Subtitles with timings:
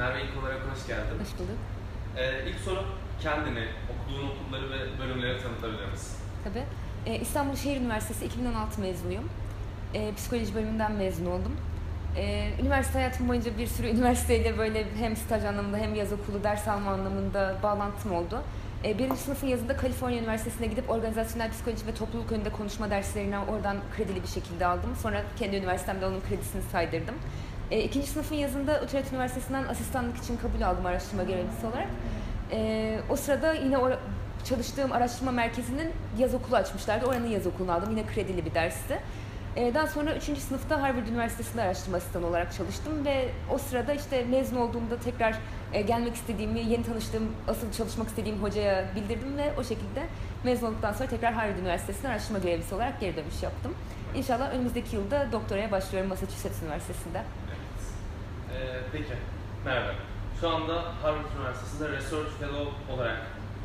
[0.00, 1.18] Merve ilk olarak hoş geldin.
[1.20, 1.58] Hoş bulduk.
[2.16, 2.84] Ee, ilk soru
[3.22, 6.16] kendini, okuduğun okulları ve bölümleri tanıtabilir misin?
[6.44, 6.64] Tabii.
[7.06, 9.28] Ee, İstanbul Şehir Üniversitesi 2016 mezunuyum.
[9.94, 11.56] Ee, psikoloji bölümünden mezun oldum.
[12.16, 16.68] Ee, üniversite hayatım boyunca bir sürü üniversiteyle böyle hem staj anlamında hem yaz okulu ders
[16.68, 18.42] alma anlamında bağlantım oldu.
[18.84, 23.76] Ee, birinci sınıfın yazında Kaliforniya Üniversitesi'ne gidip organizasyonel psikoloji ve topluluk önünde konuşma derslerini oradan
[23.96, 24.96] kredili bir şekilde aldım.
[25.02, 27.14] Sonra kendi üniversitemde onun kredisini saydırdım.
[27.70, 31.88] Ee, ikinci sınıfın yazında Utrecht Üniversitesi'nden asistanlık için kabul aldım araştırma görevlisi olarak.
[32.52, 33.96] Ee, o sırada yine or-
[34.44, 37.06] çalıştığım araştırma merkezinin yaz okulu açmışlardı.
[37.06, 37.90] Oranın yaz okulunu aldım.
[37.90, 39.00] Yine kredili bir dersti.
[39.56, 40.38] Ee, daha sonra 3.
[40.38, 45.38] sınıfta Harvard Üniversitesi'nde araştırma asistanı olarak çalıştım ve o sırada işte mezun olduğumda tekrar
[45.72, 50.02] e, gelmek istediğimi, yeni tanıştığım, asıl çalışmak istediğim hocaya bildirdim ve o şekilde
[50.44, 53.74] mezun olduktan sonra tekrar Harvard Üniversitesi'nde araştırma görevlisi olarak geri dönüş yaptım.
[54.14, 57.22] İnşallah önümüzdeki yılda doktoraya başlıyorum Massachusetts Üniversitesi'nde.
[58.60, 58.74] Evet.
[58.74, 59.12] Ee, peki,
[59.64, 59.94] Merve.
[60.40, 63.16] Şu anda Harvard Üniversitesi'nde Research Fellow olarak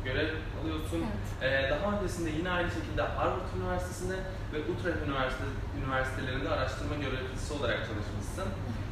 [0.04, 0.28] görev
[0.62, 1.04] alıyorsun.
[1.42, 4.14] Ee, daha öncesinde yine aynı şekilde Harvard Üniversitesi'nde
[4.52, 5.44] ve Utrecht Üniversite,
[5.84, 8.48] Üniversitelerinde araştırma görevlisi olarak çalışmışsın.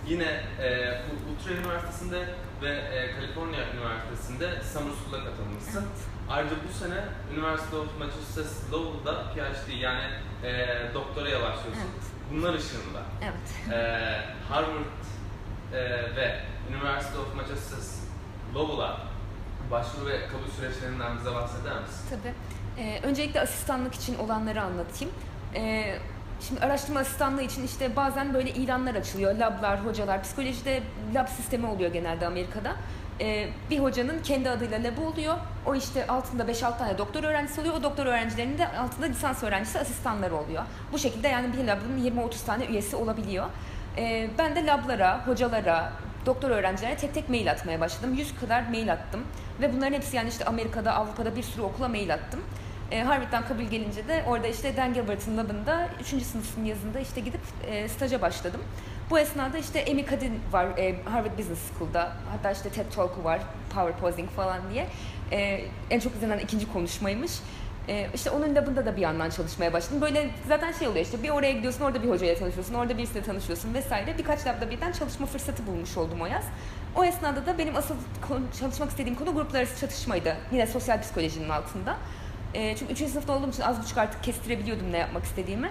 [0.09, 0.31] Yine
[0.61, 0.99] e,
[1.33, 2.21] Utrecht Üniversitesi'nde
[2.63, 5.85] ve e, Kaliforniya Üniversitesi'nde School'a katılmışsın.
[6.31, 7.01] Ayrıca bu sene
[7.33, 10.05] University of Massachusetts Lowell'da PhD yani
[10.45, 11.89] e, doktoraya başlıyorsun.
[11.95, 12.05] Evet.
[12.33, 13.73] Bunlar ışığında Evet.
[13.73, 13.79] e,
[14.53, 14.99] Harvard
[15.75, 17.99] e, ve University of Massachusetts
[18.55, 19.01] Lowell'a
[19.71, 22.05] başvuru ve kabul süreçlerinden bize bahseder misin?
[22.11, 22.35] Tabii.
[22.79, 25.15] Ee, öncelikle asistanlık için olanları anlatayım.
[25.55, 25.99] Ee,
[26.41, 29.35] şimdi araştırma asistanlığı için işte bazen böyle ilanlar açılıyor.
[29.35, 30.23] Lablar, hocalar.
[30.23, 30.83] Psikolojide
[31.15, 32.77] lab sistemi oluyor genelde Amerika'da.
[33.21, 35.35] Ee, bir hocanın kendi adıyla labı oluyor.
[35.67, 37.75] O işte altında 5-6 tane doktor öğrencisi oluyor.
[37.75, 40.63] O doktor öğrencilerinin de altında lisans öğrencisi asistanları oluyor.
[40.93, 43.47] Bu şekilde yani bir labın 20-30 tane üyesi olabiliyor.
[43.99, 45.93] Ee, ben de lablara, hocalara,
[46.27, 48.15] doktor öğrencilere tek tek mail atmaya başladım.
[48.15, 49.21] 100 kadar mail attım.
[49.61, 52.41] Ve bunların hepsi yani işte Amerika'da, Avrupa'da bir sürü okula mail attım.
[52.91, 54.95] E, Harvard'dan kabul gelince de orada işte Dan
[55.37, 56.07] labında 3.
[56.23, 58.61] sınıfın yazında işte gidip e, staja başladım.
[59.11, 62.13] Bu esnada işte Amy Cuddy var e, Harvard Business School'da.
[62.31, 63.41] Hatta işte TED Talk'u var,
[63.75, 64.87] Power Posing falan diye.
[65.33, 67.33] E, en çok izlenen ikinci konuşmaymış.
[67.89, 70.01] E, işte onun labında da bir yandan çalışmaya başladım.
[70.01, 73.75] Böyle zaten şey oluyor işte bir oraya gidiyorsun, orada bir hocayla tanışıyorsun, orada birisiyle tanışıyorsun
[73.75, 74.19] vesaire.
[74.19, 76.45] Birkaç labda birden çalışma fırsatı bulmuş oldum o yaz.
[76.97, 77.95] O esnada da benim asıl
[78.29, 80.37] konu- çalışmak istediğim konu gruplar arası çatışmaydı.
[80.53, 81.97] Yine sosyal psikolojinin altında.
[82.55, 83.09] E, çünkü 3.
[83.11, 85.71] sınıfta olduğum için az buçuk artık kestirebiliyordum ne yapmak istediğimi.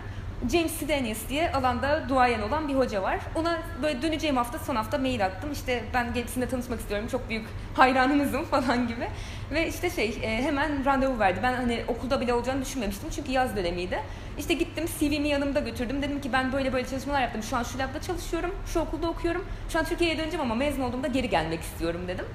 [0.52, 3.20] James Sidenius diye alanda duayen olan bir hoca var.
[3.36, 5.52] Ona böyle döneceğim hafta son hafta mail attım.
[5.52, 7.08] İşte ben kendisiyle tanışmak istiyorum.
[7.12, 7.46] Çok büyük
[7.76, 9.08] hayranınızım falan gibi.
[9.52, 11.40] Ve işte şey e, hemen randevu verdi.
[11.44, 13.10] Ben hani okulda bile olacağını düşünmemiştim.
[13.10, 14.00] Çünkü yaz dönemiydi.
[14.38, 16.02] İşte gittim CV'mi yanımda götürdüm.
[16.02, 17.44] Dedim ki ben böyle böyle çalışmalar yaptım.
[17.44, 18.56] Şu an şu labda çalışıyorum.
[18.74, 19.46] Şu okulda okuyorum.
[19.70, 22.26] Şu an Türkiye'ye döneceğim ama mezun olduğumda geri gelmek istiyorum dedim.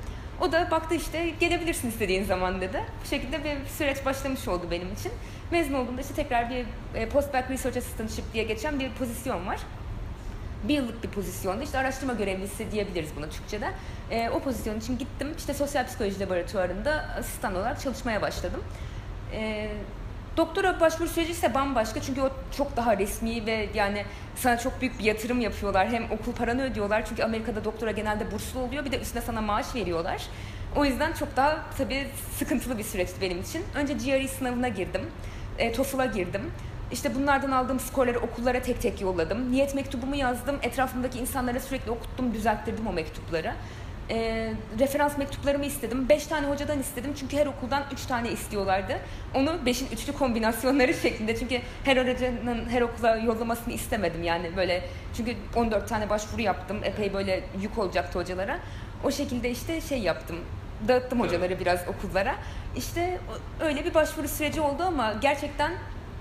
[0.41, 2.85] O da baktı işte gelebilirsin istediğin zaman dedi.
[3.05, 5.13] Bu şekilde bir süreç başlamış oldu benim için.
[5.51, 9.61] Mezun olduğumda işte tekrar bir e, postbac research assistantship diye geçen bir pozisyon var.
[10.65, 13.71] Bir yıllık bir pozisyonda işte araştırma görevlisi diyebiliriz buna Türkçe'de.
[14.11, 18.65] E, o pozisyon için gittim işte sosyal psikoloji laboratuvarında asistan olarak çalışmaya başladım.
[19.33, 19.71] E,
[20.39, 24.05] doktora başvuru süreci ise bambaşka çünkü o çok daha resmi ve yani
[24.37, 25.89] sana çok büyük bir yatırım yapıyorlar.
[25.89, 29.75] Hem okul paranı ödüyorlar çünkü Amerika'da doktora genelde burslu oluyor bir de üstüne sana maaş
[29.75, 30.23] veriyorlar.
[30.77, 32.07] O yüzden çok daha tabii
[32.39, 33.65] sıkıntılı bir süreçti benim için.
[33.75, 35.03] Önce GRE sınavına girdim.
[35.59, 36.43] E, TOEFL'a girdim.
[36.93, 39.53] İşte bunlardan aldığım skorları okullara tek tek yolladım.
[39.53, 40.57] Niyet mektubumu yazdım.
[40.63, 43.53] Etrafımdaki insanlara sürekli okuttum, düzelttirdim o mektupları.
[44.11, 46.09] E, referans mektuplarımı istedim.
[46.09, 48.99] Beş tane hocadan istedim çünkü her okuldan üç tane istiyorlardı.
[49.35, 54.85] Onu beşin üçlü kombinasyonları şeklinde çünkü her hocanın her okula yollamasını istemedim yani böyle
[55.17, 56.81] çünkü 14 tane başvuru yaptım.
[56.85, 58.59] Epey böyle yük olacaktı hocalara.
[59.05, 60.37] O şekilde işte şey yaptım.
[60.89, 62.35] Dağıttım hocaları biraz okullara.
[62.77, 63.19] İşte
[63.61, 65.73] öyle bir başvuru süreci oldu ama gerçekten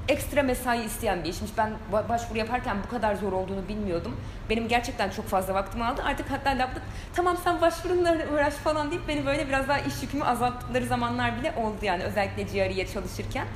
[0.07, 1.51] ekstra mesai isteyen bir işmiş.
[1.57, 4.15] Ben ba- başvuru yaparken bu kadar zor olduğunu bilmiyordum.
[4.49, 6.01] Benim gerçekten çok fazla vaktimi aldı.
[6.05, 6.79] Artık hatta labda
[7.15, 11.53] tamam sen başvurunla uğraş falan deyip beni böyle biraz daha iş yükümü azalttıkları zamanlar bile
[11.57, 13.47] oldu yani özellikle GRE'ye çalışırken.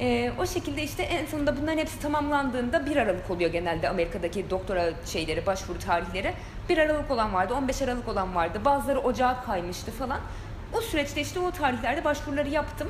[0.00, 4.84] Ee, o şekilde işte en sonunda bunların hepsi tamamlandığında 1 Aralık oluyor genelde Amerika'daki doktora
[5.06, 6.34] şeyleri, başvuru tarihleri.
[6.68, 8.60] 1 Aralık olan vardı, 15 Aralık olan vardı.
[8.64, 10.20] Bazıları ocağa kaymıştı falan.
[10.72, 12.88] O süreçte işte o tarihlerde başvuruları yaptım.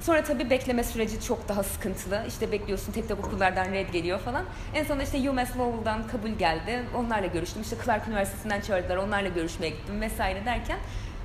[0.00, 2.24] Sonra tabii bekleme süreci çok daha sıkıntılı.
[2.28, 4.44] İşte bekliyorsun tek tek okullardan red geliyor falan.
[4.74, 6.82] En sonunda işte UMass Lowell'dan kabul geldi.
[6.96, 7.62] Onlarla görüştüm.
[7.62, 8.96] İşte Clark Üniversitesi'nden çağırdılar.
[8.96, 10.78] Onlarla görüşmeye gittim vesaire derken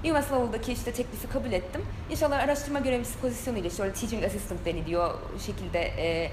[0.05, 1.81] UMass Lowell'daki işte teklifi kabul ettim.
[2.11, 5.13] İnşallah araştırma görevlisi pozisyonuyla işte orada teaching assistant deniliyor
[5.45, 6.31] şekilde e,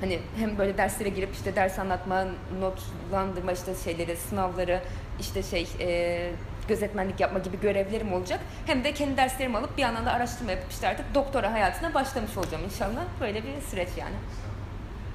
[0.00, 2.24] hani hem böyle derslere girip işte ders anlatma,
[2.60, 4.80] notlandırma işte şeyleri, sınavları,
[5.20, 6.30] işte şey e,
[6.68, 8.40] gözetmenlik yapma gibi görevlerim olacak.
[8.66, 12.36] Hem de kendi derslerimi alıp bir yandan da araştırma yapıp işte artık doktora hayatına başlamış
[12.36, 13.02] olacağım inşallah.
[13.20, 14.14] Böyle bir süreç yani.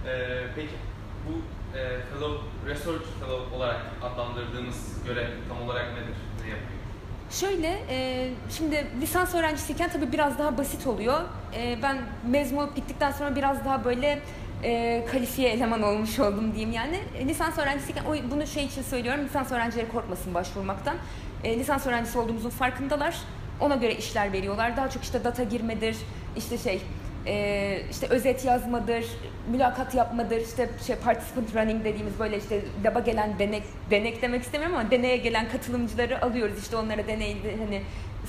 [0.07, 0.75] Ee, peki
[1.27, 1.31] bu
[1.77, 1.81] e,
[2.13, 4.75] fellow, research fellow olarak adlandırdığımız
[5.05, 6.15] görev tam olarak nedir?
[6.43, 6.79] Ne yapıyor?
[7.31, 11.21] Şöyle, e, şimdi lisans öğrencisiyken tabii biraz daha basit oluyor.
[11.57, 11.97] E, ben
[12.27, 14.19] mezun olup gittikten sonra biraz daha böyle
[14.63, 16.99] e, kalifiye eleman olmuş oldum diyeyim yani.
[17.17, 20.95] E, lisans öğrencisiyken, o, bunu şey için söylüyorum, lisans öğrencileri korkmasın başvurmaktan.
[21.43, 23.15] E, lisans öğrencisi olduğumuzun farkındalar.
[23.59, 24.77] Ona göre işler veriyorlar.
[24.77, 25.97] Daha çok işte data girmedir,
[26.37, 26.81] işte şey,
[27.25, 29.05] e, işte özet yazmadır,
[29.51, 34.77] mülakat yapmadır, işte şey participant running dediğimiz böyle işte laba gelen denek, denek demek istemiyorum
[34.77, 36.59] ama deneye gelen katılımcıları alıyoruz.
[36.59, 37.81] işte onlara deneyde hani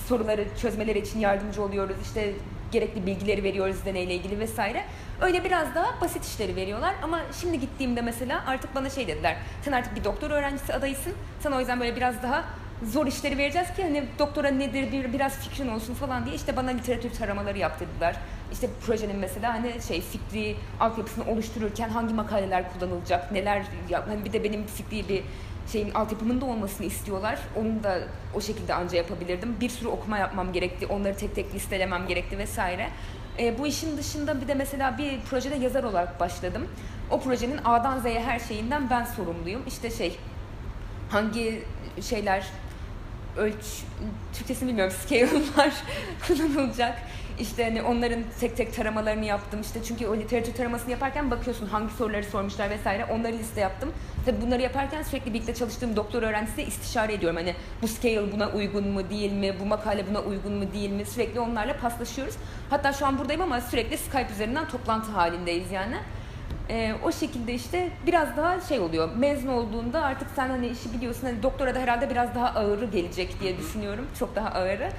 [0.07, 1.95] soruları çözmeleri için yardımcı oluyoruz.
[2.03, 2.33] işte
[2.71, 4.83] gerekli bilgileri veriyoruz deneyle ilgili vesaire.
[5.21, 9.37] Öyle biraz daha basit işleri veriyorlar ama şimdi gittiğimde mesela artık bana şey dediler.
[9.65, 11.13] Sen artık bir doktor öğrencisi adayısın.
[11.39, 12.43] Sana o yüzden böyle biraz daha
[12.83, 16.69] zor işleri vereceğiz ki hani doktora nedir bir biraz fikrin olsun falan diye işte bana
[16.69, 18.15] literatür taramaları yaptırdılar.
[18.51, 23.63] İşte projenin mesela hani şey fikri altyapısını oluştururken hangi makaleler kullanılacak, neler
[24.07, 25.23] hani bir de benim fikri bir
[25.71, 27.39] şeyin altyapımın da olmasını istiyorlar.
[27.55, 27.99] Onu da
[28.35, 29.55] o şekilde anca yapabilirdim.
[29.61, 30.87] Bir sürü okuma yapmam gerekti.
[30.87, 32.89] Onları tek tek listelemem gerekti vesaire.
[33.39, 36.67] E, bu işin dışında bir de mesela bir projede yazar olarak başladım.
[37.11, 39.61] O projenin A'dan Z'ye her şeyinden ben sorumluyum.
[39.67, 40.17] İşte şey
[41.09, 41.63] hangi
[42.01, 42.47] şeyler
[43.37, 43.83] ölç
[44.33, 45.73] Türkçesini bilmiyorum scale'lar
[46.27, 46.97] kullanılacak.
[47.39, 49.61] İşte hani onların tek tek taramalarını yaptım.
[49.61, 53.05] İşte çünkü o literatür taramasını yaparken bakıyorsun hangi soruları sormuşlar vesaire.
[53.05, 53.91] Onları liste yaptım.
[54.25, 57.37] Tabii bunları yaparken sürekli birlikte çalıştığım doktor öğrencisiyle istişare ediyorum.
[57.37, 59.55] Hani bu scale buna uygun mu değil mi?
[59.59, 61.05] Bu makale buna uygun mu değil mi?
[61.05, 62.35] Sürekli onlarla paslaşıyoruz.
[62.69, 65.95] Hatta şu an buradayım ama sürekli Skype üzerinden toplantı halindeyiz yani.
[66.69, 69.09] Ee, o şekilde işte biraz daha şey oluyor.
[69.15, 71.21] Mezun olduğunda artık sen hani işi biliyorsun.
[71.27, 74.07] Hani doktora da herhalde biraz daha ağırı gelecek diye düşünüyorum.
[74.19, 74.89] Çok daha ağırı.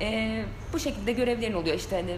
[0.00, 2.16] Ee, bu şekilde görevlerin oluyor işte hani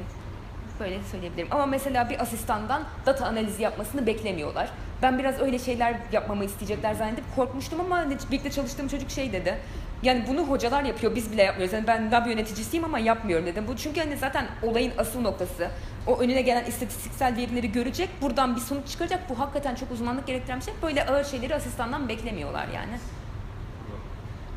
[0.81, 1.48] böyle söyleyebilirim.
[1.50, 4.70] Ama mesela bir asistandan data analizi yapmasını beklemiyorlar.
[5.02, 9.54] Ben biraz öyle şeyler yapmamı isteyecekler zannedip korkmuştum ama hani birlikte çalıştığım çocuk şey dedi.
[10.02, 11.72] Yani bunu hocalar yapıyor, biz bile yapmıyoruz.
[11.72, 13.64] Yani ben lab yöneticisiyim ama yapmıyorum dedim.
[13.69, 15.69] Bu çünkü hani zaten olayın asıl noktası.
[16.06, 19.30] O önüne gelen istatistiksel verileri görecek, buradan bir sonuç çıkacak.
[19.30, 20.74] Bu hakikaten çok uzmanlık gerektiren bir şey.
[20.82, 22.98] Böyle ağır şeyleri asistandan beklemiyorlar yani.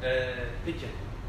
[0.03, 0.33] Ee,
[0.65, 0.85] peki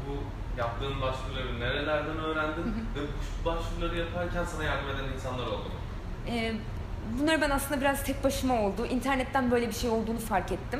[0.07, 0.11] bu
[0.59, 2.63] yaptığın başvuruları nerelerden öğrendin
[2.95, 5.75] ve bu başvuruları yaparken sana yardım eden insanlar oldu mu?
[6.29, 6.53] Ee,
[7.19, 8.85] bunları ben aslında biraz tek başıma oldu.
[8.85, 10.79] İnternetten böyle bir şey olduğunu fark ettim.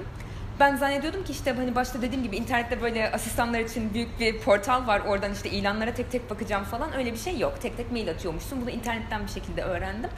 [0.60, 4.88] Ben zannediyordum ki işte hani başta dediğim gibi internette böyle asistanlar için büyük bir portal
[4.88, 5.00] var.
[5.08, 6.94] Oradan işte ilanlara tek tek bakacağım falan.
[6.98, 7.58] Öyle bir şey yok.
[7.62, 8.62] Tek tek mail atıyormuşsun.
[8.62, 10.10] Bunu internetten bir şekilde öğrendim.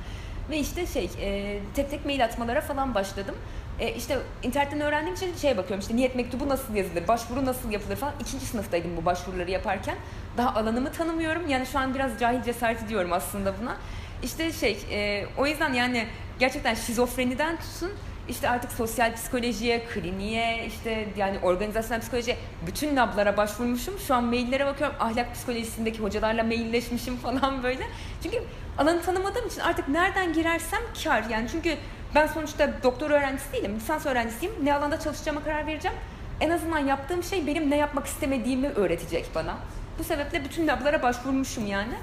[0.49, 3.35] Ve işte şey e, tek tek mail atmalara falan başladım.
[3.79, 7.95] E, işte internetten öğrendiğim için şeye bakıyorum işte niyet mektubu nasıl yazılır, başvuru nasıl yapılır
[7.95, 8.13] falan.
[8.19, 9.95] İkinci sınıftaydım bu başvuruları yaparken.
[10.37, 11.47] Daha alanımı tanımıyorum.
[11.47, 13.77] Yani şu an biraz cahil cesaret ediyorum aslında buna.
[14.23, 16.07] İşte şey e, o yüzden yani
[16.39, 17.91] gerçekten şizofreniden tutun
[18.31, 22.37] işte artık sosyal psikolojiye, kliniğe, işte yani organizasyonel psikolojiye
[22.67, 23.99] bütün lablara başvurmuşum.
[24.07, 27.83] Şu an maillere bakıyorum ahlak psikolojisindeki hocalarla mailleşmişim falan böyle.
[28.23, 28.43] Çünkü
[28.77, 31.23] alanı tanımadığım için artık nereden girersem kar.
[31.29, 31.77] Yani çünkü
[32.15, 34.53] ben sonuçta doktor öğrencisi değilim, lisans öğrencisiyim.
[34.63, 35.97] Ne alanda çalışacağıma karar vereceğim.
[36.41, 39.57] En azından yaptığım şey benim ne yapmak istemediğimi öğretecek bana.
[39.99, 41.93] Bu sebeple bütün lablara başvurmuşum yani.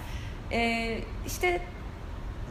[0.53, 1.61] Ee, işte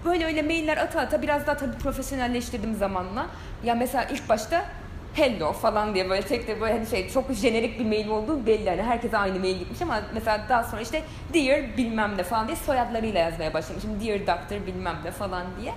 [0.06, 3.26] böyle öyle mailler ata ata biraz daha tabii profesyonelleştirdim zamanla.
[3.64, 4.66] Ya mesela ilk başta
[5.14, 8.70] hello falan diye böyle tek de böyle hani şey çok jenerik bir mail olduğu belli.
[8.70, 12.58] Hani herkese aynı mail gitmiş ama mesela daha sonra işte dear bilmem ne falan diye
[12.58, 13.92] soyadlarıyla yazmaya başlamışım.
[14.06, 15.74] Dear doctor bilmem ne falan diye.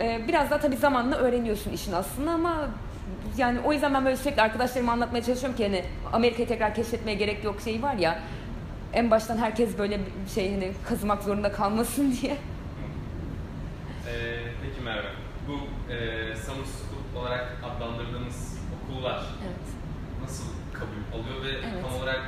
[0.00, 2.68] Ee, biraz daha tabii zamanla öğreniyorsun işin aslında ama
[3.38, 7.44] yani o yüzden ben böyle sürekli arkadaşlarıma anlatmaya çalışıyorum ki hani Amerika'yı tekrar keşfetmeye gerek
[7.44, 8.18] yok şeyi var ya
[8.92, 10.00] en baştan herkes böyle
[10.34, 12.36] şey hani kazımak zorunda kalmasın diye.
[14.90, 15.08] Merve,
[15.48, 15.52] bu
[15.92, 15.96] e,
[16.36, 19.66] Summer School olarak adlandırdığımız okullar Evet.
[20.22, 21.82] nasıl kabul oluyor ve Evet.
[21.82, 22.20] tam olarak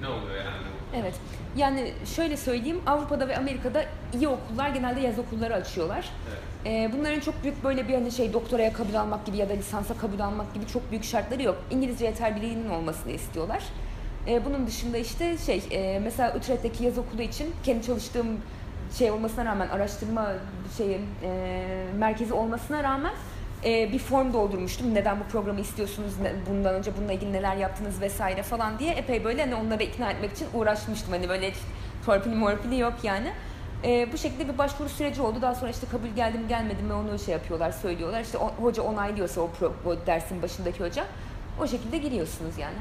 [0.00, 0.66] ne oluyor yani?
[0.96, 1.14] Evet.
[1.56, 3.84] Yani şöyle söyleyeyim Avrupa'da ve Amerika'da
[4.14, 6.10] iyi okullar genelde yaz okulları açıyorlar.
[6.28, 6.38] Evet.
[6.66, 9.94] Ee, bunların çok büyük böyle bir hani şey doktoraya kabul almak gibi ya da lisansa
[9.96, 11.56] kabul almak gibi çok büyük şartları yok.
[11.70, 13.62] İngilizce yeter bilginin olmasını istiyorlar.
[14.28, 18.26] Ee, bunun dışında işte şey e, mesela Utrecht'teki yaz okulu için kendi çalıştığım
[18.98, 20.32] şey olmasına rağmen araştırma
[20.76, 23.12] şeyi e, merkezi olmasına rağmen
[23.64, 24.94] e, bir form doldurmuştum.
[24.94, 26.12] Neden bu programı istiyorsunuz?
[26.50, 30.32] bundan önce bununla ilgili neler yaptınız vesaire falan diye epey böyle hani onları ikna etmek
[30.32, 31.12] için uğraşmıştım.
[31.12, 31.52] Hani böyle
[32.06, 33.32] torpili morpili yok yani.
[33.84, 35.42] E, bu şekilde bir başvuru süreci oldu.
[35.42, 38.20] Daha sonra işte kabul geldi mi gelmedi mi onu şey yapıyorlar, söylüyorlar.
[38.20, 41.04] İşte o- hoca onaylıyorsa o, pro, o dersin başındaki hoca
[41.60, 42.76] o şekilde giriyorsunuz yani.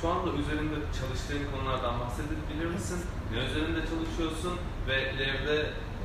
[0.00, 2.98] Şu anda üzerinde çalıştığın konulardan bahsedebilir misin?
[3.32, 5.56] Ne üzerinde çalışıyorsun ve ileride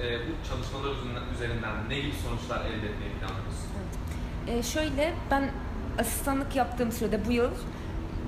[0.02, 0.92] e, bu çalışmalar
[1.36, 3.70] üzerinden ne gibi sonuçlar elde etmeyi planlıyorsun?
[3.78, 4.60] Evet.
[4.60, 5.52] E, şöyle ben
[6.00, 7.52] asistanlık yaptığım sürede bu yıl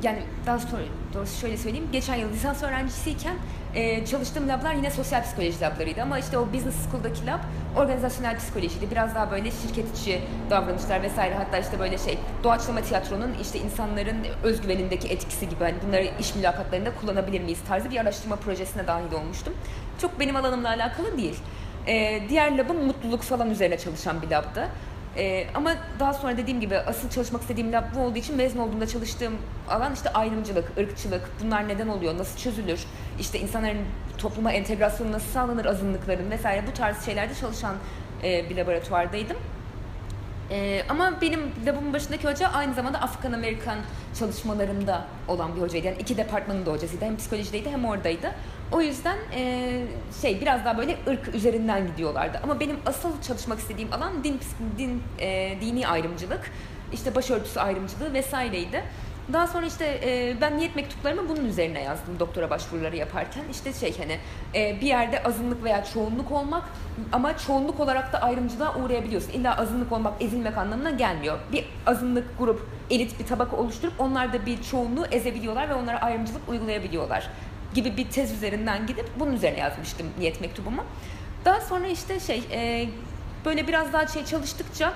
[0.03, 0.81] yani daha sonra
[1.13, 1.89] doğrusu şöyle söyleyeyim.
[1.91, 3.35] Geçen yıl lisans öğrencisiyken
[3.77, 7.39] e, çalıştığım lablar yine sosyal psikoloji lablarıydı ama işte o business school'daki lab
[7.77, 8.91] organizasyonel psikolojiydi.
[8.91, 14.17] Biraz daha böyle şirket içi davranışlar vesaire hatta işte böyle şey doğaçlama tiyatronun işte insanların
[14.43, 19.53] özgüvenindeki etkisi gibi hani bunları iş mülakatlarında kullanabilir miyiz tarzı bir araştırma projesine dahil olmuştum.
[20.01, 21.35] Çok benim alanımla alakalı değil.
[21.87, 24.67] E, diğer labım mutluluk falan üzerine çalışan bir labdı.
[25.17, 28.87] Ee, ama daha sonra dediğim gibi asıl çalışmak istediğim lab bu olduğu için mezun olduğumda
[28.87, 29.33] çalıştığım
[29.69, 32.85] alan işte ayrımcılık, ırkçılık, bunlar neden oluyor, nasıl çözülür,
[33.19, 33.85] işte insanların
[34.17, 37.75] topluma entegrasyonu nasıl sağlanır azınlıkların vesaire bu tarz şeylerde çalışan
[38.23, 39.37] e, bir laboratuvardaydım.
[40.51, 43.77] Ee, ama benim labımın başındaki hoca aynı zamanda Afrikan Amerikan
[44.19, 45.87] çalışmalarında olan bir hocaydı.
[45.87, 47.05] Yani iki departmanın da hocasıydı.
[47.05, 48.31] Hem psikolojideydi hem oradaydı.
[48.71, 49.81] O yüzden e,
[50.21, 52.39] şey biraz daha böyle ırk üzerinden gidiyorlardı.
[52.43, 54.39] Ama benim asıl çalışmak istediğim alan din,
[54.77, 56.51] din e, dini ayrımcılık,
[56.93, 58.83] işte başörtüsü ayrımcılığı vesaireydi.
[59.33, 63.43] Daha sonra işte e, ben niyet mektuplarımı bunun üzerine yazdım doktora başvuruları yaparken.
[63.51, 64.17] İşte şey hani
[64.55, 66.63] e, bir yerde azınlık veya çoğunluk olmak
[67.11, 69.31] ama çoğunluk olarak da ayrımcılığa uğrayabiliyorsun.
[69.31, 71.39] İlla azınlık olmak ezilmek anlamına gelmiyor.
[71.51, 76.49] Bir azınlık grup, elit bir tabaka oluşturup onlar da bir çoğunluğu ezebiliyorlar ve onlara ayrımcılık
[76.49, 77.29] uygulayabiliyorlar
[77.77, 80.83] gibi bir tez üzerinden gidip bunun üzerine yazmıştım niyet mektubumu.
[81.45, 82.89] Daha sonra işte şey e,
[83.45, 84.93] böyle biraz daha şey çalıştıkça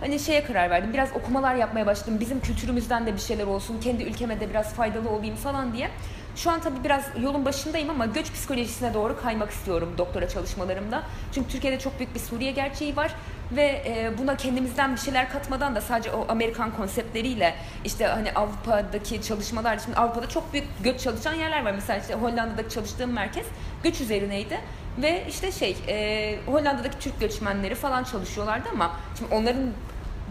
[0.00, 0.92] hani şeye karar verdim.
[0.92, 2.16] Biraz okumalar yapmaya başladım.
[2.20, 3.80] Bizim kültürümüzden de bir şeyler olsun.
[3.80, 5.90] Kendi ülkeme de biraz faydalı olayım falan diye.
[6.36, 11.02] Şu an tabii biraz yolun başındayım ama göç psikolojisine doğru kaymak istiyorum doktora çalışmalarımda.
[11.32, 13.14] Çünkü Türkiye'de çok büyük bir Suriye gerçeği var
[13.52, 19.22] ve e, buna kendimizden bir şeyler katmadan da sadece o Amerikan konseptleriyle işte hani Avrupa'daki
[19.22, 21.72] çalışmalar şimdi Avrupa'da çok büyük göç çalışan yerler var.
[21.72, 23.46] Mesela işte Hollanda'daki çalıştığım merkez
[23.82, 24.60] göç üzerineydi
[25.02, 29.70] ve işte şey e, Hollanda'daki Türk göçmenleri falan çalışıyorlardı ama şimdi onların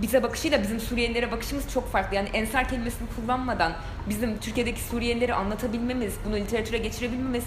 [0.02, 2.16] bize bakışıyla bizim Suriyelilere bakışımız çok farklı.
[2.16, 3.74] Yani ensar kelimesini kullanmadan
[4.10, 7.44] bizim Türkiye'deki Suriyelileri anlatabilmemiz, bunu literatüre geçirebilmemiz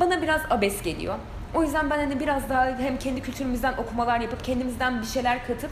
[0.00, 1.14] bana biraz abes geliyor.
[1.54, 5.70] O yüzden ben hani biraz daha hem kendi kültürümüzden okumalar yapıp kendimizden bir şeyler katıp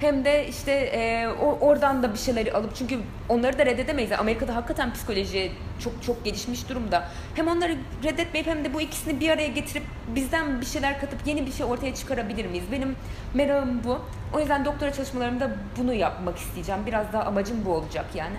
[0.00, 1.28] hem de işte e,
[1.60, 2.98] oradan da bir şeyleri alıp çünkü
[3.28, 4.12] onları da reddedemeyiz.
[4.12, 7.08] Amerika'da hakikaten psikoloji çok çok gelişmiş durumda.
[7.34, 11.46] Hem onları reddetmeyip hem de bu ikisini bir araya getirip bizden bir şeyler katıp yeni
[11.46, 12.64] bir şey ortaya çıkarabilir miyiz?
[12.72, 12.96] Benim
[13.34, 13.98] merakım bu.
[14.34, 16.86] O yüzden doktora çalışmalarımda bunu yapmak isteyeceğim.
[16.86, 18.36] Biraz daha amacım bu olacak yani.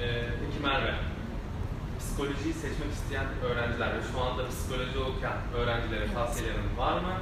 [0.00, 0.94] Ee, peki Merve,
[1.98, 7.12] psikolojiyi seçmek isteyen öğrenciler ve şu anda psikoloji okuyan öğrencilere tavsiyelerin var mı?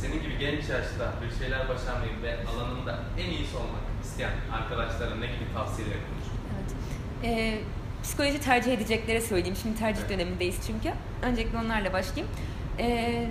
[0.00, 5.26] Senin gibi genç yaşta bir şeyler başarmayı ve alanında en iyisi olmak isteyen arkadaşlara ne
[5.26, 6.26] gibi tavsiyeler olur?
[6.54, 6.74] Evet.
[7.24, 7.58] Ee,
[8.02, 9.56] psikoloji tercih edecekleri söyleyeyim.
[9.62, 10.10] Şimdi tercih evet.
[10.10, 10.96] dönemindeyiz çünkü.
[11.22, 12.34] Öncelikle onlarla başlayayım.
[12.78, 13.26] Ee,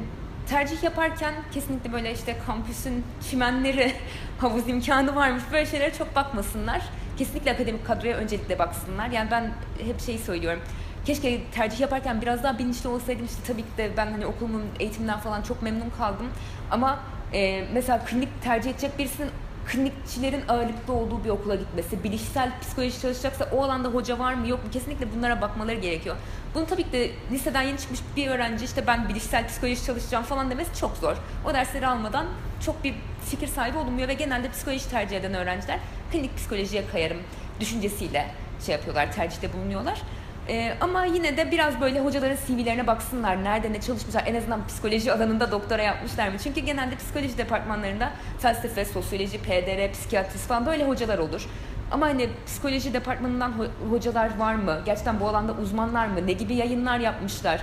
[0.49, 3.93] tercih yaparken kesinlikle böyle işte kampüsün çimenleri,
[4.39, 6.81] havuz imkanı varmış böyle şeylere çok bakmasınlar.
[7.17, 9.09] Kesinlikle akademik kadroya öncelikle baksınlar.
[9.09, 9.51] Yani ben
[9.85, 10.59] hep şeyi söylüyorum
[11.05, 15.19] keşke tercih yaparken biraz daha bilinçli olsaydım işte tabii ki de ben hani okulumun eğitiminden
[15.19, 16.27] falan çok memnun kaldım
[16.71, 16.99] ama
[17.33, 19.29] e, mesela klinik tercih edecek birisinin
[19.65, 24.63] klinikçilerin ağırlıklı olduğu bir okula gitmesi, bilişsel psikoloji çalışacaksa o alanda hoca var mı yok
[24.65, 26.15] mu kesinlikle bunlara bakmaları gerekiyor.
[26.55, 30.51] Bunu tabii ki de liseden yeni çıkmış bir öğrenci işte ben bilişsel psikoloji çalışacağım falan
[30.51, 31.15] demesi çok zor.
[31.45, 32.25] O dersleri almadan
[32.65, 32.93] çok bir
[33.25, 35.79] fikir sahibi olunmuyor ve genelde psikoloji tercih eden öğrenciler
[36.11, 37.19] klinik psikolojiye kayarım
[37.59, 38.27] düşüncesiyle
[38.65, 40.01] şey yapıyorlar, tercihte bulunuyorlar.
[40.49, 43.43] Ee, ama yine de biraz böyle hocaların CV'lerine baksınlar.
[43.43, 44.23] Nerede ne çalışmışlar.
[44.27, 46.35] En azından psikoloji alanında doktora yapmışlar mı?
[46.43, 48.09] Çünkü genelde psikoloji departmanlarında
[48.39, 51.45] felsefe, sosyoloji, PDR, psikiyatrist falan böyle hocalar olur.
[51.91, 54.81] Ama hani psikoloji departmanından ho- hocalar var mı?
[54.85, 56.27] Gerçekten bu alanda uzmanlar mı?
[56.27, 57.61] Ne gibi yayınlar yapmışlar?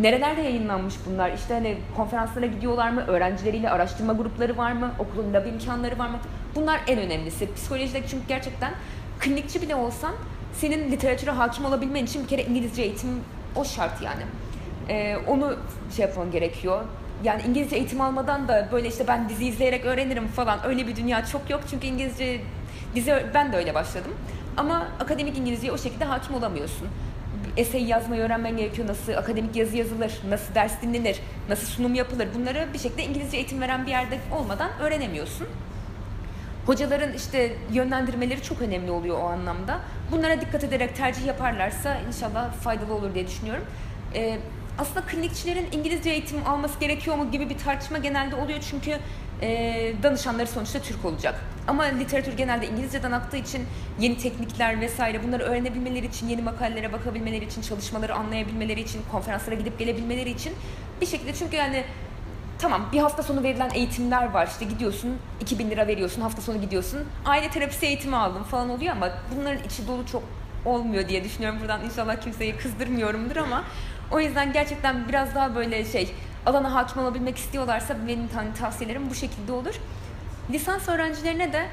[0.00, 1.32] Nerelerde yayınlanmış bunlar?
[1.32, 3.04] İşte hani konferanslara gidiyorlar mı?
[3.06, 4.90] Öğrencileriyle araştırma grupları var mı?
[4.98, 6.18] Okulun lab imkanları var mı?
[6.54, 7.54] Bunlar en önemlisi.
[7.54, 8.72] Psikolojide çünkü gerçekten
[9.20, 10.12] klinikçi bile olsan
[10.54, 13.10] senin literatüre hakim olabilmen için bir kere İngilizce eğitim
[13.56, 14.22] o şart yani.
[14.88, 15.56] Ee, onu
[15.96, 16.84] şey yapman gerekiyor.
[17.24, 21.26] Yani İngilizce eğitim almadan da böyle işte ben dizi izleyerek öğrenirim falan öyle bir dünya
[21.26, 21.60] çok yok.
[21.70, 22.40] Çünkü İngilizce
[22.94, 24.12] dizi ben de öyle başladım.
[24.56, 26.88] Ama akademik İngilizceye o şekilde hakim olamıyorsun.
[27.56, 28.88] Essay yazmayı öğrenmen gerekiyor.
[28.88, 32.28] Nasıl akademik yazı yazılır, nasıl ders dinlenir, nasıl sunum yapılır.
[32.34, 35.46] Bunları bir şekilde İngilizce eğitim veren bir yerde olmadan öğrenemiyorsun.
[36.68, 39.80] Hocaların işte yönlendirmeleri çok önemli oluyor o anlamda.
[40.12, 43.64] Bunlara dikkat ederek tercih yaparlarsa inşallah faydalı olur diye düşünüyorum.
[44.14, 44.38] Ee,
[44.78, 48.96] aslında klinikçilerin İngilizce eğitim alması gerekiyor mu gibi bir tartışma genelde oluyor çünkü
[49.42, 51.40] e, danışanları sonuçta Türk olacak.
[51.66, 53.62] Ama literatür genelde İngilizceden aktığı için
[54.00, 59.78] yeni teknikler vesaire bunları öğrenebilmeleri için, yeni makalelere bakabilmeleri için, çalışmaları anlayabilmeleri için, konferanslara gidip
[59.78, 60.52] gelebilmeleri için
[61.00, 61.84] bir şekilde çünkü yani
[62.58, 67.00] tamam bir hafta sonu verilen eğitimler var işte gidiyorsun 2000 lira veriyorsun hafta sonu gidiyorsun
[67.24, 70.22] aile terapisi eğitimi aldım falan oluyor ama bunların içi dolu çok
[70.64, 73.64] olmuyor diye düşünüyorum buradan inşallah kimseyi kızdırmıyorumdur ama
[74.10, 76.14] o yüzden gerçekten biraz daha böyle şey
[76.46, 79.74] alana hakim olabilmek istiyorlarsa benim hani tavsiyelerim bu şekilde olur.
[80.50, 81.66] Lisans öğrencilerine de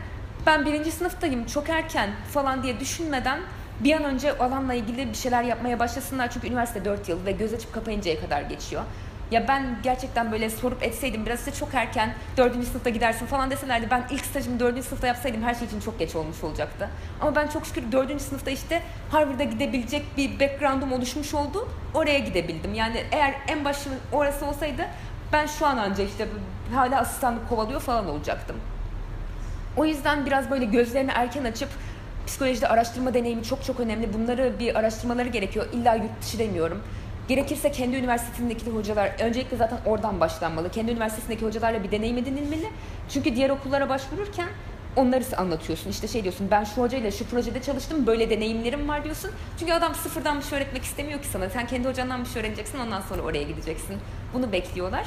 [0.45, 3.39] ben birinci sınıftayım çok erken falan diye düşünmeden
[3.79, 6.31] bir an önce alanla ilgili bir şeyler yapmaya başlasınlar.
[6.31, 8.83] Çünkü üniversite 4 yıl ve göz açıp kapayıncaya kadar geçiyor.
[9.31, 13.87] Ya ben gerçekten böyle sorup etseydim biraz işte çok erken dördüncü sınıfta gidersin falan deselerdi
[13.91, 16.89] ben ilk stajımı dördüncü sınıfta yapsaydım her şey için çok geç olmuş olacaktı.
[17.21, 21.69] Ama ben çok şükür dördüncü sınıfta işte Harvard'a gidebilecek bir background'um oluşmuş oldu.
[21.93, 22.73] Oraya gidebildim.
[22.73, 24.85] Yani eğer en başım orası olsaydı
[25.33, 26.27] ben şu an anca işte
[26.75, 28.55] hala asistanlık kovalıyor falan olacaktım.
[29.77, 31.69] O yüzden biraz böyle gözlerini erken açıp
[32.27, 34.13] psikolojide araştırma deneyimi çok çok önemli.
[34.13, 35.65] Bunları bir araştırmaları gerekiyor.
[35.73, 36.83] İlla yurt dışı demiyorum.
[37.27, 40.71] Gerekirse kendi üniversitesindeki hocalar, öncelikle zaten oradan başlanmalı.
[40.71, 42.69] Kendi üniversitesindeki hocalarla bir deneyim edinilmeli.
[43.09, 44.47] Çünkü diğer okullara başvururken
[44.95, 45.89] onları anlatıyorsun.
[45.89, 49.31] İşte şey diyorsun ben şu hocayla şu projede çalıştım böyle deneyimlerim var diyorsun.
[49.59, 51.49] Çünkü adam sıfırdan bir şey öğretmek istemiyor ki sana.
[51.49, 53.97] Sen kendi hocandan bir şey öğreneceksin ondan sonra oraya gideceksin.
[54.33, 55.05] Bunu bekliyorlar.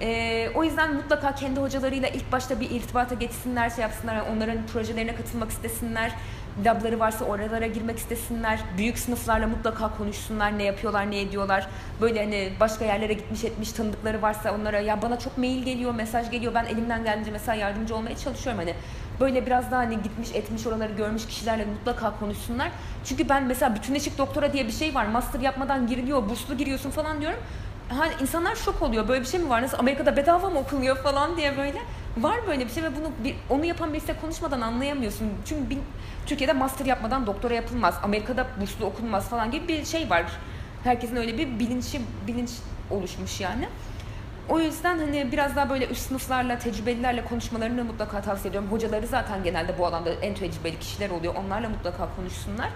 [0.00, 5.14] Ee, o yüzden mutlaka kendi hocalarıyla ilk başta bir irtibata geçsinler, şey yapsınlar, onların projelerine
[5.14, 6.12] katılmak istesinler
[6.64, 8.60] labları varsa oralara girmek istesinler.
[8.78, 10.58] Büyük sınıflarla mutlaka konuşsunlar.
[10.58, 11.68] Ne yapıyorlar, ne ediyorlar.
[12.00, 16.30] Böyle hani başka yerlere gitmiş etmiş tanıdıkları varsa onlara ya bana çok mail geliyor, mesaj
[16.30, 16.54] geliyor.
[16.54, 18.60] Ben elimden geldiğince mesela yardımcı olmaya çalışıyorum.
[18.60, 18.74] Hani
[19.20, 22.70] böyle biraz daha hani gitmiş etmiş oraları görmüş kişilerle mutlaka konuşsunlar.
[23.04, 25.06] Çünkü ben mesela bütünleşik doktora diye bir şey var.
[25.06, 27.38] Master yapmadan giriliyor, burslu giriyorsun falan diyorum.
[27.88, 29.08] Hani insanlar şok oluyor.
[29.08, 29.62] Böyle bir şey mi var?
[29.62, 31.78] Nasıl Amerika'da bedava mı okunuyor falan diye böyle.
[32.16, 35.28] Var böyle bir şey ve bunu bir, onu yapan birisiyle konuşmadan anlayamıyorsun.
[35.44, 35.78] Çünkü bir,
[36.26, 37.94] Türkiye'de master yapmadan doktora yapılmaz.
[38.02, 40.24] Amerika'da burslu okunmaz falan gibi bir şey var.
[40.84, 42.50] Herkesin öyle bir bilinci bilinç
[42.90, 43.68] oluşmuş yani.
[44.48, 48.70] O yüzden hani biraz daha böyle üst sınıflarla, tecrübelilerle konuşmalarını mutlaka tavsiye ediyorum.
[48.70, 51.34] Hocaları zaten genelde bu alanda en tecrübeli kişiler oluyor.
[51.34, 52.68] Onlarla mutlaka konuşsunlar.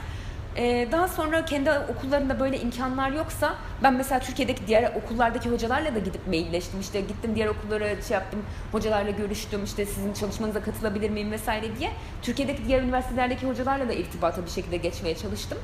[0.59, 5.99] Ee, daha sonra kendi okullarında böyle imkanlar yoksa ben mesela Türkiye'deki diğer okullardaki hocalarla da
[5.99, 6.81] gidip mailleştim.
[6.81, 8.43] İşte gittim diğer okullara şey yaptım,
[8.73, 9.65] hocalarla görüştüm.
[9.65, 11.91] İşte sizin çalışmanıza katılabilir miyim vesaire diye.
[12.23, 15.59] Türkiye'deki diğer üniversitelerdeki hocalarla da irtibata bir şekilde geçmeye çalıştım.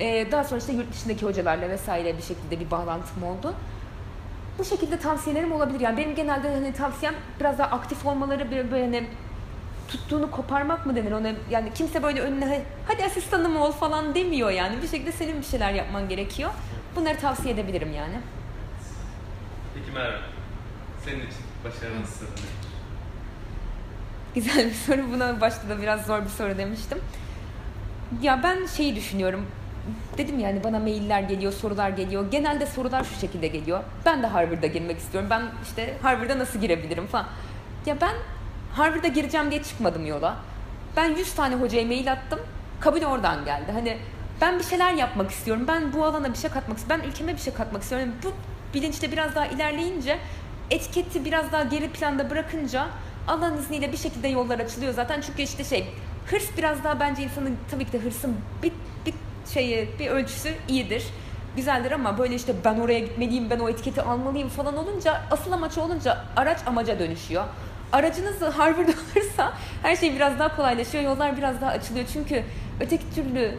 [0.00, 3.54] Ee, daha sonra işte yurt dışındaki hocalarla vesaire bir şekilde bir bağlantım oldu.
[4.58, 5.80] Bu şekilde tavsiyelerim olabilir.
[5.80, 9.06] Yani benim genelde hani tavsiyem biraz daha aktif olmaları, böyle, hani
[9.88, 11.28] tuttuğunu koparmak mı denir ona?
[11.50, 14.82] Yani kimse böyle önüne hadi asistanım ol falan demiyor yani.
[14.82, 16.50] Bir şekilde senin bir şeyler yapman gerekiyor.
[16.96, 18.14] Bunları tavsiye edebilirim yani.
[19.74, 20.18] Peki Merve,
[21.04, 22.28] senin için başarının sırrı
[24.34, 25.12] Güzel bir soru.
[25.12, 26.98] Buna başta da biraz zor bir soru demiştim.
[28.22, 29.46] Ya ben şeyi düşünüyorum.
[30.18, 32.30] Dedim yani bana mailler geliyor, sorular geliyor.
[32.30, 33.80] Genelde sorular şu şekilde geliyor.
[34.06, 35.30] Ben de Harvard'a girmek istiyorum.
[35.30, 37.26] Ben işte Harvard'a nasıl girebilirim falan.
[37.86, 38.14] Ya ben
[38.76, 40.36] Harvard'a gireceğim diye çıkmadım yola.
[40.96, 42.40] Ben 100 tane hocaya mail attım.
[42.80, 43.72] Kabul oradan geldi.
[43.72, 43.98] Hani
[44.40, 45.64] ben bir şeyler yapmak istiyorum.
[45.68, 47.04] Ben bu alana bir şey katmak istiyorum.
[47.04, 48.08] Ben ülkeme bir şey katmak istiyorum.
[48.08, 48.32] Yani bu
[48.74, 50.18] bilinçte biraz daha ilerleyince
[50.70, 52.86] etiketi biraz daha geri planda bırakınca
[53.28, 55.20] Allah'ın izniyle bir şekilde yollar açılıyor zaten.
[55.20, 55.86] Çünkü işte şey
[56.26, 58.72] hırs biraz daha bence insanın tabii ki de hırsın bir,
[59.06, 59.14] bir
[59.54, 61.04] şeyi bir ölçüsü iyidir
[61.56, 65.78] güzeldir ama böyle işte ben oraya gitmeliyim, ben o etiketi almalıyım falan olunca asıl amaç
[65.78, 67.44] olunca araç amaca dönüşüyor
[67.92, 72.06] aracınız Harvard olursa her şey biraz daha kolaylaşıyor, yollar biraz daha açılıyor.
[72.12, 72.44] Çünkü
[72.80, 73.58] öteki türlü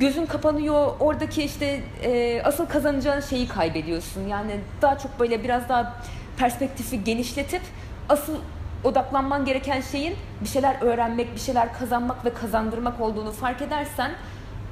[0.00, 4.28] gözün kapanıyor, oradaki işte e, asıl kazanacağın şeyi kaybediyorsun.
[4.28, 5.94] Yani daha çok böyle biraz daha
[6.38, 7.62] perspektifi genişletip
[8.08, 8.36] asıl
[8.84, 14.12] odaklanman gereken şeyin bir şeyler öğrenmek, bir şeyler kazanmak ve kazandırmak olduğunu fark edersen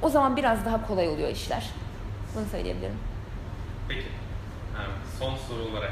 [0.01, 1.69] o zaman biraz daha kolay oluyor işler.
[2.35, 2.97] Bunu söyleyebilirim.
[3.87, 4.05] Peki.
[4.75, 5.91] Yani son soru olarak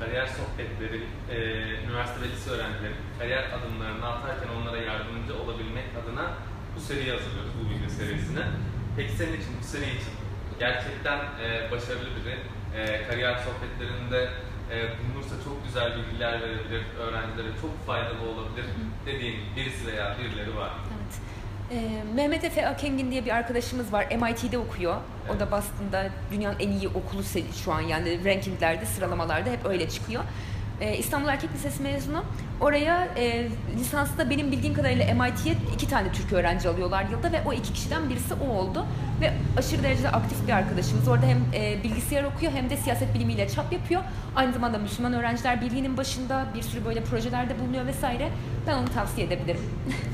[0.00, 1.36] kariyer sohbetleri, e,
[1.84, 6.26] üniversite ve lise öğrencileri kariyer adımlarını atarken onlara yardımcı olabilmek adına
[6.76, 8.44] bu seriyi hazırlıyoruz, bu video serisini.
[8.96, 10.14] Peki senin için, bu seri için
[10.58, 12.36] gerçekten e, başarılı biri,
[12.78, 14.30] e, kariyer sohbetlerinde
[14.72, 18.66] e, bulunursa çok güzel bilgiler verebilir, öğrencilere çok faydalı olabilir
[19.06, 20.70] dediğin birisi veya birileri var.
[20.88, 20.93] Evet.
[21.70, 24.06] Ee, Mehmet Efe Akengin diye bir arkadaşımız var.
[24.06, 24.96] MIT'de okuyor.
[25.36, 27.22] O da Boston'da dünyanın en iyi okulu
[27.64, 30.22] şu an yani rankinglerde, sıralamalarda hep öyle çıkıyor.
[30.80, 32.24] E, İstanbul Erkek Lisesi mezunu.
[32.60, 33.48] Oraya e,
[33.78, 38.10] lisansta benim bildiğim kadarıyla MIT'ye iki tane Türk öğrenci alıyorlar yılda ve o iki kişiden
[38.10, 38.86] birisi o oldu.
[39.20, 41.08] Ve aşırı derecede aktif bir arkadaşımız.
[41.08, 44.02] Orada hem e, bilgisayar okuyor hem de siyaset bilimiyle çap yapıyor.
[44.36, 48.28] Aynı zamanda Müslüman Öğrenciler Birliği'nin başında bir sürü böyle projelerde bulunuyor vesaire.
[48.66, 49.60] Ben onu tavsiye edebilirim.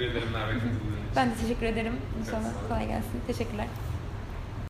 [0.00, 1.16] Teşekkür ederim Merve katıldığın için.
[1.16, 1.92] ben de teşekkür ederim.
[2.20, 3.20] İnşallah kolay gelsin.
[3.26, 3.66] Teşekkürler.